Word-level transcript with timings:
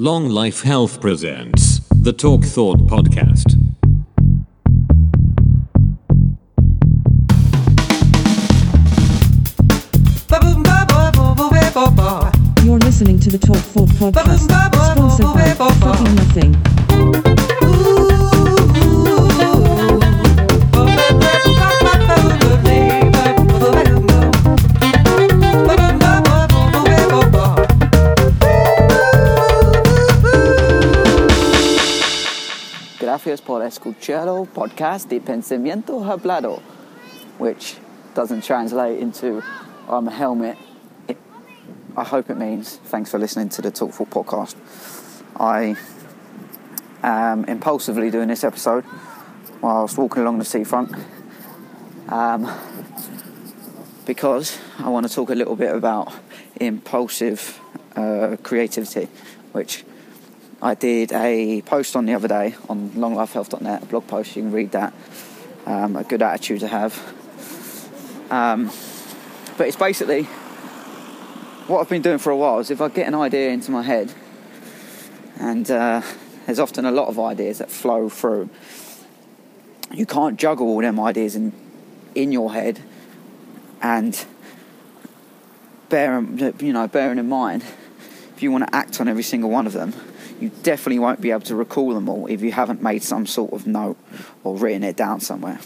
Long 0.00 0.30
Life 0.30 0.62
Health 0.62 0.98
presents 0.98 1.80
the 1.90 2.14
Talk 2.14 2.42
Thought 2.42 2.78
Podcast. 2.86 3.58
You're 12.64 12.78
listening 12.78 13.20
to 13.20 13.28
the 13.28 13.38
Talk 13.38 13.56
Thought 13.58 13.88
podcast, 13.90 14.59
Gracias 33.22 33.42
por 33.42 33.62
escuchar 33.62 34.26
podcast 34.54 35.10
de 35.10 35.20
pensamiento 35.20 36.02
hablado, 36.02 36.62
which 37.38 37.76
doesn't 38.14 38.42
translate 38.42 38.98
into 38.98 39.42
I'm 39.90 40.08
a 40.08 40.10
helmet. 40.10 40.56
It, 41.06 41.18
I 41.98 42.04
hope 42.04 42.30
it 42.30 42.38
means 42.38 42.80
thanks 42.84 43.10
for 43.10 43.18
listening 43.18 43.50
to 43.50 43.60
the 43.60 43.70
Talk 43.70 43.92
Thought 43.92 44.08
podcast. 44.08 44.56
I 45.38 45.76
am 47.02 47.44
impulsively 47.44 48.10
doing 48.10 48.28
this 48.28 48.42
episode 48.42 48.86
was 49.60 49.98
walking 49.98 50.22
along 50.22 50.38
the 50.38 50.46
seafront 50.46 50.90
um, 52.08 52.50
because 54.06 54.58
I 54.78 54.88
want 54.88 55.06
to 55.06 55.14
talk 55.14 55.28
a 55.28 55.34
little 55.34 55.56
bit 55.56 55.74
about 55.74 56.10
impulsive 56.58 57.60
uh, 57.96 58.38
creativity, 58.42 59.08
which 59.52 59.84
I 60.62 60.74
did 60.74 61.12
a 61.12 61.62
post 61.62 61.96
on 61.96 62.04
the 62.04 62.12
other 62.12 62.28
day 62.28 62.54
on 62.68 62.90
longlifehealth.net, 62.90 63.82
a 63.82 63.86
blog 63.86 64.06
post. 64.06 64.36
You 64.36 64.42
can 64.42 64.52
read 64.52 64.72
that. 64.72 64.92
Um, 65.64 65.96
a 65.96 66.04
good 66.04 66.20
attitude 66.20 66.60
to 66.60 66.68
have. 66.68 66.94
Um, 68.30 68.70
but 69.56 69.68
it's 69.68 69.76
basically 69.76 70.24
what 71.66 71.80
I've 71.80 71.88
been 71.88 72.02
doing 72.02 72.18
for 72.18 72.30
a 72.30 72.36
while 72.36 72.58
is 72.58 72.70
if 72.70 72.80
I 72.80 72.88
get 72.88 73.08
an 73.08 73.14
idea 73.14 73.50
into 73.50 73.70
my 73.70 73.82
head, 73.82 74.12
and 75.38 75.70
uh, 75.70 76.02
there's 76.44 76.58
often 76.58 76.84
a 76.84 76.90
lot 76.90 77.08
of 77.08 77.18
ideas 77.18 77.58
that 77.58 77.70
flow 77.70 78.10
through. 78.10 78.50
You 79.92 80.04
can't 80.04 80.38
juggle 80.38 80.66
all 80.66 80.82
them 80.82 81.00
ideas 81.00 81.36
in 81.36 81.52
in 82.14 82.32
your 82.32 82.52
head, 82.52 82.80
and 83.80 84.26
bear 85.88 86.20
you 86.58 86.72
know 86.72 86.86
bearing 86.86 87.18
in 87.18 87.28
mind 87.28 87.64
if 88.36 88.42
you 88.42 88.50
want 88.52 88.66
to 88.66 88.74
act 88.74 89.00
on 89.00 89.08
every 89.08 89.22
single 89.22 89.50
one 89.50 89.66
of 89.66 89.72
them 89.72 89.94
you 90.40 90.50
definitely 90.62 90.98
won't 90.98 91.20
be 91.20 91.30
able 91.30 91.42
to 91.42 91.54
recall 91.54 91.92
them 91.94 92.08
all 92.08 92.26
if 92.26 92.40
you 92.40 92.50
haven't 92.50 92.82
made 92.82 93.02
some 93.02 93.26
sort 93.26 93.52
of 93.52 93.66
note 93.66 93.98
or 94.42 94.56
written 94.56 94.82
it 94.82 94.96
down 94.96 95.20
somewhere. 95.20 95.60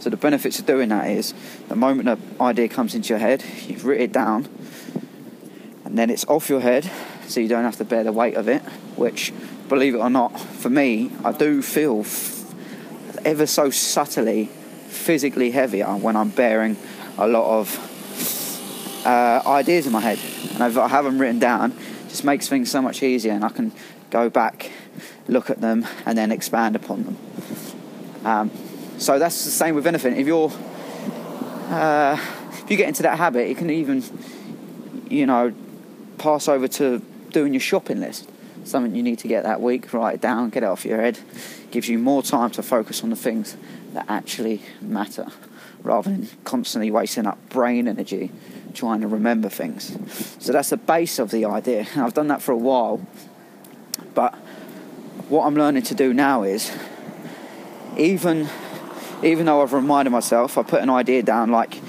So 0.00 0.10
the 0.10 0.16
benefits 0.16 0.58
of 0.58 0.66
doing 0.66 0.90
that 0.90 1.08
is 1.10 1.34
the 1.68 1.74
moment 1.74 2.08
an 2.08 2.20
idea 2.40 2.68
comes 2.68 2.94
into 2.94 3.08
your 3.08 3.18
head, 3.18 3.42
you've 3.66 3.84
written 3.84 4.04
it 4.04 4.12
down, 4.12 4.48
and 5.84 5.98
then 5.98 6.10
it's 6.10 6.24
off 6.26 6.48
your 6.48 6.60
head, 6.60 6.88
so 7.26 7.40
you 7.40 7.48
don't 7.48 7.64
have 7.64 7.76
to 7.78 7.84
bear 7.84 8.04
the 8.04 8.12
weight 8.12 8.34
of 8.34 8.48
it. 8.48 8.62
Which, 8.96 9.32
believe 9.68 9.94
it 9.94 9.98
or 9.98 10.10
not, 10.10 10.38
for 10.38 10.70
me, 10.70 11.10
I 11.24 11.32
do 11.32 11.62
feel 11.62 12.00
f- 12.00 12.54
ever 13.24 13.46
so 13.46 13.70
subtly 13.70 14.46
physically 14.86 15.50
heavier 15.50 15.86
when 15.86 16.16
I'm 16.16 16.30
bearing 16.30 16.76
a 17.18 17.26
lot 17.26 17.58
of 17.58 19.02
uh, 19.06 19.42
ideas 19.46 19.86
in 19.86 19.92
my 19.92 20.00
head, 20.00 20.18
and 20.52 20.62
if 20.62 20.76
I 20.76 20.88
have 20.88 21.04
them 21.04 21.18
written 21.18 21.38
down, 21.38 21.72
just 22.16 22.24
makes 22.24 22.48
things 22.48 22.70
so 22.70 22.80
much 22.80 23.02
easier, 23.02 23.32
and 23.32 23.44
I 23.44 23.50
can 23.50 23.72
go 24.08 24.30
back, 24.30 24.70
look 25.28 25.50
at 25.50 25.60
them, 25.60 25.86
and 26.06 26.16
then 26.16 26.32
expand 26.32 26.74
upon 26.74 27.04
them. 27.04 27.18
Um, 28.24 28.50
so 28.96 29.18
that's 29.18 29.44
the 29.44 29.50
same 29.50 29.74
with 29.74 29.86
anything. 29.86 30.16
If 30.16 30.26
you're, 30.26 30.50
uh, 31.68 32.18
if 32.52 32.70
you 32.70 32.78
get 32.78 32.88
into 32.88 33.02
that 33.02 33.18
habit, 33.18 33.50
it 33.50 33.58
can 33.58 33.68
even, 33.68 34.02
you 35.10 35.26
know, 35.26 35.52
pass 36.16 36.48
over 36.48 36.66
to 36.68 37.02
doing 37.32 37.52
your 37.52 37.60
shopping 37.60 38.00
list. 38.00 38.30
Something 38.64 38.96
you 38.96 39.02
need 39.02 39.18
to 39.18 39.28
get 39.28 39.42
that 39.44 39.60
week, 39.60 39.92
write 39.92 40.14
it 40.14 40.20
down, 40.22 40.48
get 40.48 40.62
it 40.62 40.66
off 40.66 40.86
your 40.86 40.98
head. 40.98 41.18
Gives 41.70 41.86
you 41.86 41.98
more 41.98 42.22
time 42.22 42.50
to 42.52 42.62
focus 42.62 43.04
on 43.04 43.10
the 43.10 43.16
things 43.16 43.58
that 43.92 44.06
actually 44.08 44.62
matter, 44.80 45.26
rather 45.82 46.10
than 46.10 46.28
constantly 46.44 46.90
wasting 46.90 47.26
up 47.26 47.36
brain 47.50 47.86
energy 47.86 48.30
trying 48.76 49.00
to 49.00 49.08
remember 49.08 49.48
things. 49.48 49.96
So 50.38 50.52
that's 50.52 50.70
the 50.70 50.76
base 50.76 51.18
of 51.18 51.30
the 51.30 51.44
idea. 51.46 51.86
I've 51.96 52.14
done 52.14 52.28
that 52.28 52.42
for 52.42 52.52
a 52.52 52.56
while, 52.56 53.00
but 54.14 54.34
what 55.28 55.46
I'm 55.46 55.56
learning 55.56 55.82
to 55.84 55.94
do 55.94 56.12
now 56.14 56.44
is 56.44 56.70
even 57.96 58.48
even 59.22 59.46
though 59.46 59.62
I've 59.62 59.72
reminded 59.72 60.10
myself, 60.10 60.58
I 60.58 60.62
put 60.62 60.82
an 60.82 60.90
idea 60.90 61.22
down 61.22 61.50
like 61.50 61.80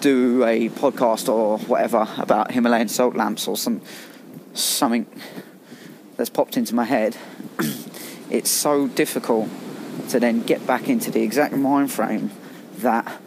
do 0.00 0.44
a 0.44 0.68
podcast 0.68 1.28
or 1.28 1.58
whatever 1.58 2.06
about 2.16 2.52
Himalayan 2.52 2.88
salt 2.88 3.14
lamps 3.14 3.48
or 3.48 3.56
some 3.56 3.80
something 4.54 5.06
that's 6.16 6.30
popped 6.30 6.56
into 6.56 6.74
my 6.74 6.84
head. 6.84 7.16
it's 8.30 8.50
so 8.50 8.88
difficult 8.88 9.48
to 10.10 10.20
then 10.20 10.42
get 10.42 10.66
back 10.66 10.88
into 10.88 11.10
the 11.10 11.22
exact 11.22 11.54
mind 11.54 11.90
frame 11.90 12.30
that 12.78 13.20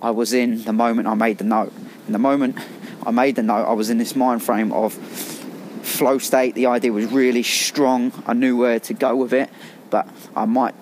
I 0.00 0.10
was 0.10 0.32
in 0.32 0.64
the 0.64 0.72
moment 0.72 1.08
I 1.08 1.14
made 1.14 1.38
the 1.38 1.44
note. 1.44 1.72
In 2.06 2.12
the 2.12 2.18
moment 2.18 2.58
I 3.04 3.10
made 3.10 3.36
the 3.36 3.42
note, 3.42 3.64
I 3.64 3.72
was 3.72 3.90
in 3.90 3.98
this 3.98 4.14
mind 4.14 4.42
frame 4.42 4.72
of 4.72 4.92
flow 4.92 6.18
state. 6.18 6.54
The 6.54 6.66
idea 6.66 6.92
was 6.92 7.06
really 7.06 7.42
strong. 7.42 8.12
I 8.26 8.32
knew 8.32 8.56
where 8.56 8.80
to 8.80 8.94
go 8.94 9.16
with 9.16 9.32
it, 9.32 9.50
but 9.90 10.08
I 10.34 10.44
might 10.44 10.74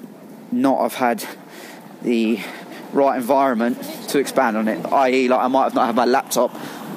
not 0.53 0.81
have 0.83 0.95
had 0.95 1.25
the 2.03 2.41
right 2.93 3.17
environment 3.17 3.83
to 4.09 4.19
expand 4.19 4.57
on 4.57 4.69
it. 4.69 4.85
I.e., 4.87 5.29
like 5.29 5.41
I 5.41 5.49
might 5.49 5.65
have 5.65 5.75
not 5.75 5.87
had 5.87 5.95
my 5.95 6.05
laptop 6.05 6.55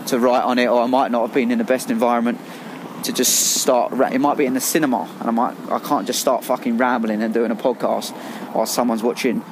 to 0.07 0.19
write 0.19 0.43
on 0.43 0.59
it, 0.59 0.67
or 0.67 0.81
I 0.81 0.87
might 0.87 1.11
not 1.11 1.21
have 1.25 1.33
been 1.33 1.51
in 1.51 1.57
the 1.57 1.63
best 1.63 1.89
environment 1.89 2.39
to 3.03 3.13
just 3.13 3.57
start. 3.57 3.93
It 4.13 4.19
might 4.19 4.37
be 4.37 4.45
in 4.45 4.53
the 4.53 4.61
cinema, 4.61 5.09
and 5.19 5.29
I 5.29 5.31
might 5.31 5.55
I 5.71 5.79
can't 5.79 6.07
just 6.07 6.19
start 6.19 6.43
fucking 6.43 6.77
rambling 6.77 7.21
and 7.21 7.33
doing 7.33 7.51
a 7.51 7.55
podcast 7.55 8.11
while 8.53 8.65
someone's 8.65 9.03
watching 9.03 9.43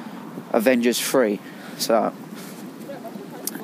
Avengers 0.52 1.00
Three. 1.00 1.40
So, 1.78 2.12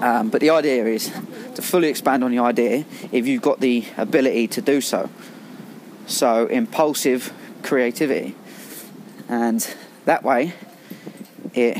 um, 0.01 0.31
but 0.31 0.41
the 0.41 0.51
idea 0.51 0.85
is 0.87 1.11
to 1.55 1.63
fully 1.63 1.89
expand 1.89 2.23
on 2.23 2.31
the 2.31 2.39
idea 2.39 2.85
if 3.13 3.27
you've 3.27 3.43
got 3.43 3.61
the 3.61 3.85
ability 3.97 4.49
to 4.49 4.61
do 4.61 4.81
so. 4.81 5.11
So, 6.07 6.47
impulsive 6.47 7.33
creativity, 7.63 8.35
and 9.29 9.77
that 10.05 10.23
way 10.23 10.55
it 11.55 11.79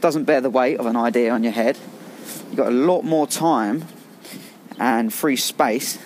doesn't 0.00 0.24
bear 0.24 0.40
the 0.40 0.50
weight 0.50 0.78
of 0.78 0.86
an 0.86 0.96
idea 0.96 1.32
on 1.32 1.42
your 1.42 1.52
head. 1.52 1.78
You've 2.48 2.56
got 2.56 2.68
a 2.68 2.76
lot 2.76 3.02
more 3.02 3.26
time 3.26 3.84
and 4.78 5.12
free 5.12 5.36
space 5.36 5.98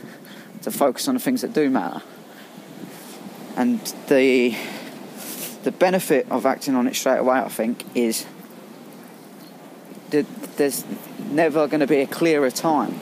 to 0.62 0.70
focus 0.70 1.08
on 1.08 1.14
the 1.14 1.20
things 1.20 1.42
that 1.42 1.52
do 1.52 1.70
matter. 1.70 2.02
And 3.56 3.80
the 4.08 4.56
the 5.64 5.72
benefit 5.72 6.30
of 6.30 6.46
acting 6.46 6.76
on 6.76 6.86
it 6.86 6.94
straight 6.94 7.18
away, 7.18 7.38
I 7.38 7.48
think, 7.48 7.84
is 7.94 8.24
that 10.10 10.26
there's 10.56 10.84
never 11.30 11.66
going 11.66 11.80
to 11.80 11.86
be 11.86 12.00
a 12.00 12.06
clearer 12.06 12.50
time. 12.50 12.98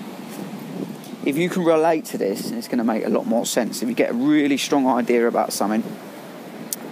If 1.24 1.36
you 1.36 1.48
can 1.48 1.64
relate 1.64 2.04
to 2.06 2.18
this, 2.18 2.50
it's 2.50 2.68
going 2.68 2.78
to 2.78 2.84
make 2.84 3.04
a 3.04 3.08
lot 3.08 3.26
more 3.26 3.46
sense. 3.46 3.82
If 3.82 3.88
you 3.88 3.94
get 3.94 4.10
a 4.10 4.14
really 4.14 4.56
strong 4.56 4.86
idea 4.86 5.26
about 5.26 5.52
something, 5.52 5.82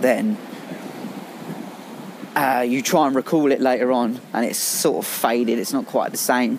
then 0.01 0.37
uh, 2.35 2.65
you 2.67 2.83
try 2.83 3.07
and 3.07 3.15
recall 3.15 3.53
it 3.53 3.61
later 3.61 3.93
on 3.93 4.21
and 4.33 4.45
it's 4.45 4.59
sort 4.59 5.05
of 5.05 5.07
faded, 5.07 5.59
it's 5.59 5.73
not 5.73 5.87
quite 5.87 6.11
the 6.11 6.19
same. 6.19 6.59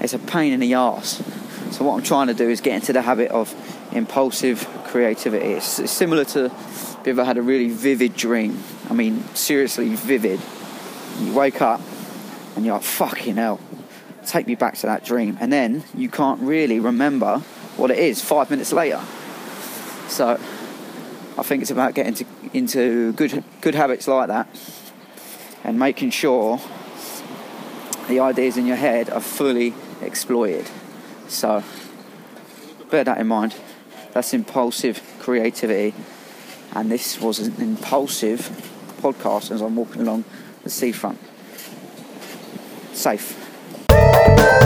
It's 0.00 0.12
a 0.12 0.18
pain 0.18 0.52
in 0.52 0.60
the 0.60 0.74
arse. 0.74 1.22
So, 1.70 1.84
what 1.84 1.96
I'm 1.96 2.02
trying 2.02 2.26
to 2.26 2.34
do 2.34 2.48
is 2.48 2.60
get 2.60 2.74
into 2.74 2.92
the 2.92 3.02
habit 3.02 3.30
of 3.30 3.54
impulsive 3.92 4.68
creativity. 4.84 5.52
It's, 5.52 5.78
it's 5.78 5.92
similar 5.92 6.24
to 6.26 6.46
if 6.46 7.00
you 7.06 7.12
ever 7.12 7.24
had 7.24 7.38
a 7.38 7.42
really 7.42 7.70
vivid 7.70 8.14
dream. 8.14 8.62
I 8.90 8.92
mean, 8.92 9.24
seriously 9.34 9.94
vivid. 9.94 10.40
You 11.20 11.32
wake 11.32 11.62
up 11.62 11.80
and 12.54 12.64
you're 12.64 12.74
like, 12.74 12.84
fucking 12.84 13.36
hell, 13.36 13.60
take 14.24 14.46
me 14.46 14.54
back 14.54 14.76
to 14.78 14.86
that 14.86 15.04
dream. 15.04 15.38
And 15.40 15.52
then 15.52 15.84
you 15.94 16.08
can't 16.08 16.40
really 16.40 16.80
remember 16.80 17.38
what 17.76 17.90
it 17.90 17.98
is 17.98 18.22
five 18.22 18.50
minutes 18.50 18.72
later. 18.72 19.00
So, 20.08 20.38
I 21.36 21.42
think 21.42 21.62
it's 21.62 21.70
about 21.70 21.94
getting 21.94 22.14
to, 22.14 22.24
into 22.52 23.12
good 23.12 23.42
good 23.60 23.74
habits 23.74 24.06
like 24.06 24.28
that 24.28 24.46
and 25.64 25.78
making 25.78 26.10
sure 26.10 26.60
the 28.06 28.20
ideas 28.20 28.56
in 28.56 28.66
your 28.66 28.76
head 28.76 29.10
are 29.10 29.20
fully 29.20 29.74
exploited. 30.00 30.68
So 31.26 31.64
bear 32.90 33.02
that 33.02 33.18
in 33.18 33.26
mind. 33.26 33.56
That's 34.12 34.32
impulsive 34.32 35.02
creativity, 35.18 35.92
and 36.72 36.90
this 36.90 37.20
was 37.20 37.40
an 37.40 37.60
impulsive 37.60 38.40
podcast 39.02 39.50
as 39.50 39.60
I'm 39.60 39.74
walking 39.74 40.02
along 40.02 40.24
the 40.62 40.70
seafront. 40.70 41.18
Safe. 42.92 43.43
Thank 44.26 44.38
you. 44.38 44.63